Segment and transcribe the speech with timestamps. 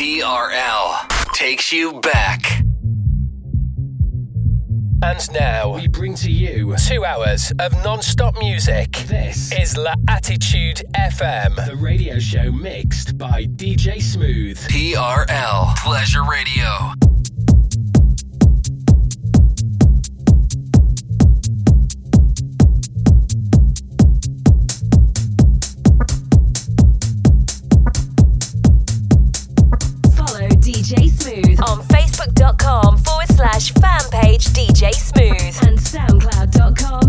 [0.00, 2.62] TRL takes you back.
[5.02, 8.92] And now we bring to you two hours of non-stop music.
[9.08, 14.58] This is La Attitude FM, the radio show mixed by DJ Smooth.
[14.68, 16.94] TRL Pleasure Radio.
[33.40, 36.99] slash fan page DJ Smooth and SoundCloud.com.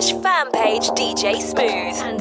[0.00, 1.96] slash fan page DJ Smooth.
[2.02, 2.19] And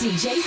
[0.00, 0.39] DJ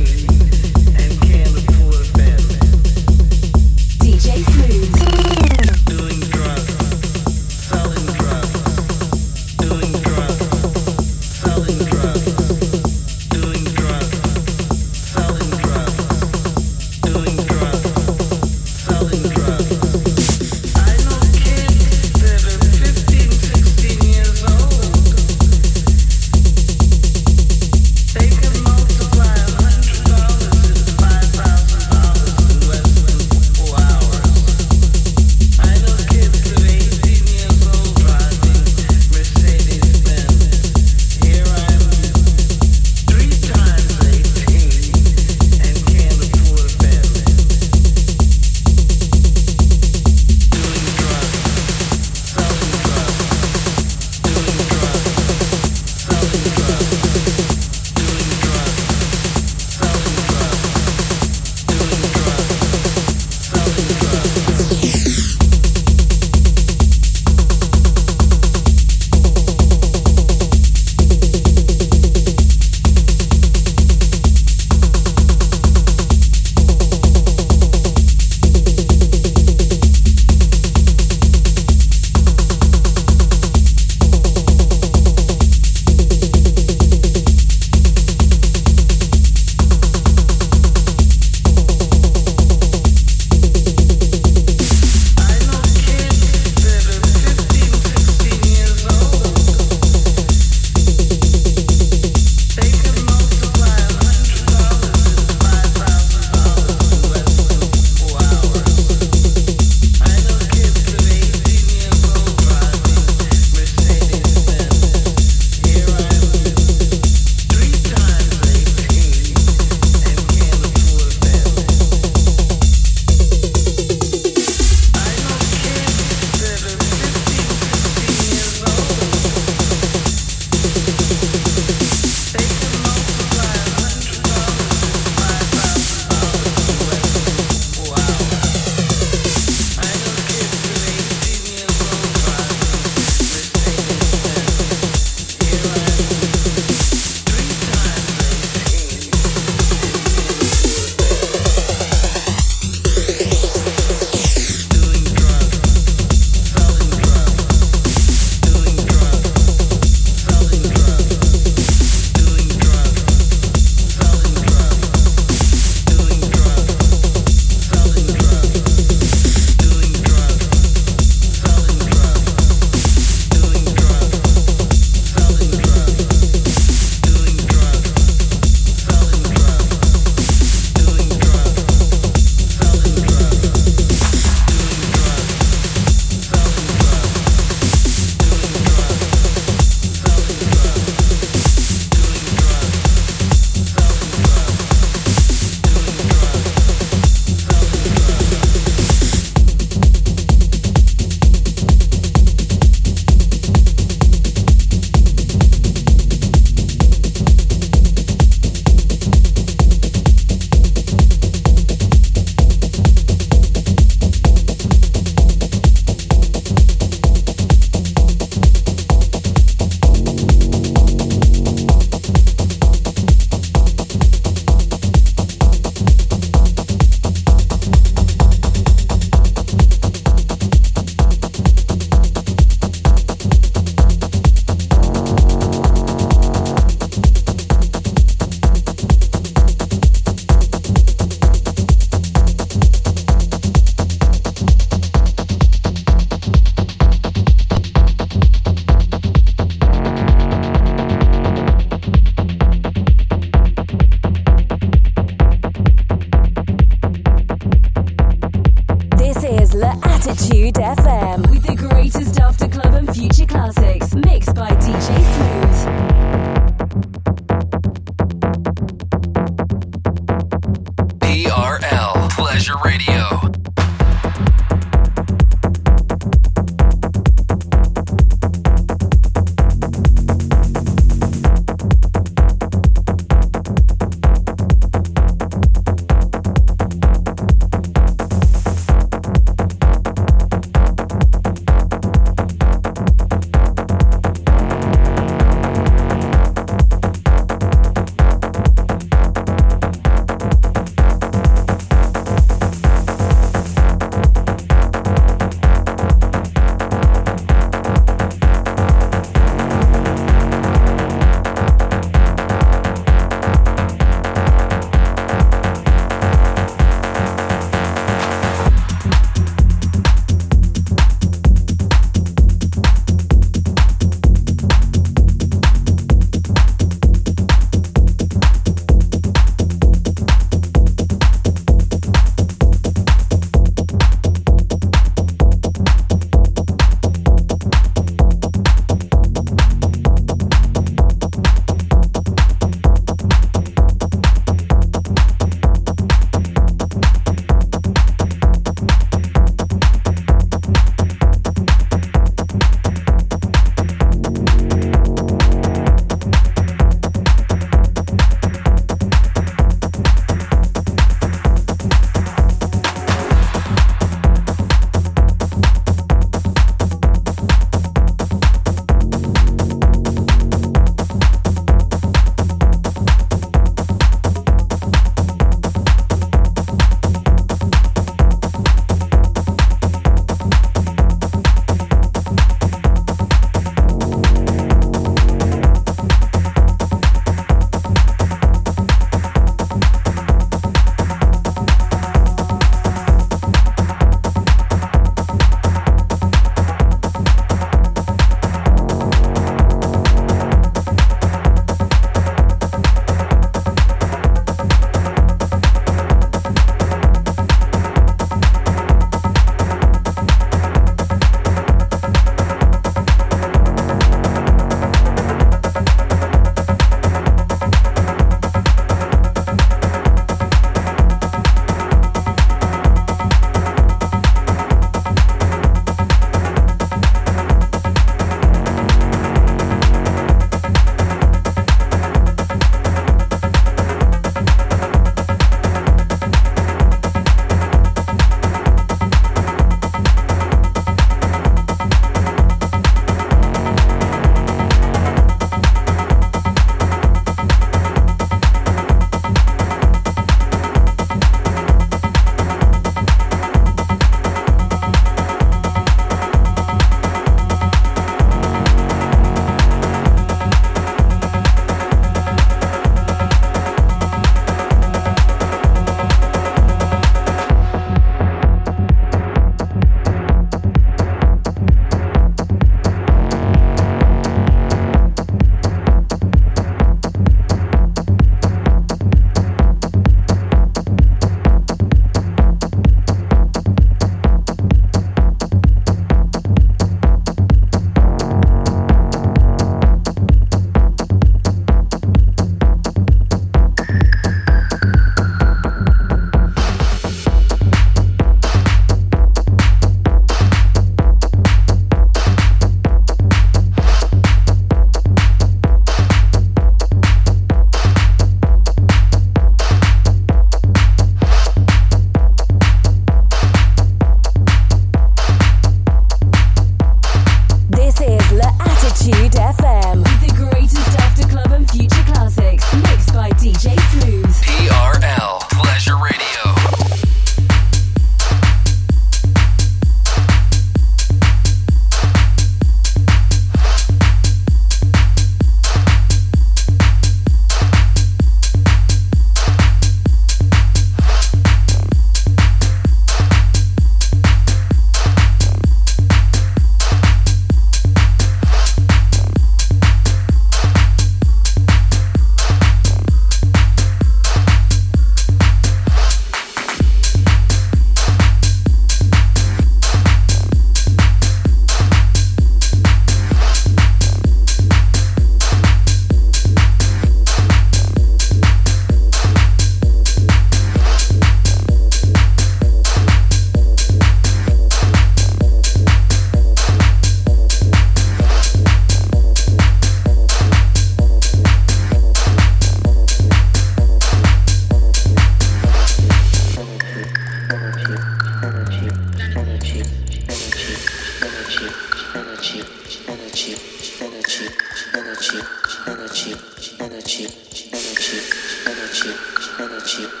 [599.71, 600.00] cheap.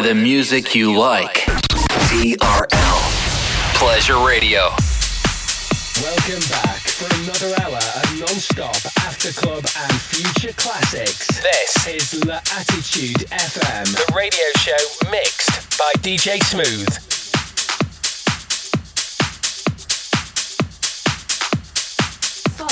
[0.00, 1.44] Play the music you like.
[2.08, 3.00] TRL.
[3.74, 4.70] Pleasure Radio.
[6.00, 11.26] Welcome back for another hour of non-stop after club and future classics.
[11.42, 17.19] This is L'Attitude FM, the radio show mixed by DJ Smooth.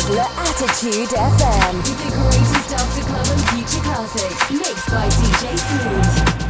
[0.00, 1.82] Sizzler Attitude FM.
[1.84, 6.49] The greatest after club and future classics, mixed by DJ Smooth.